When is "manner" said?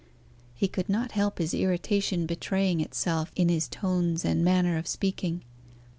4.43-4.79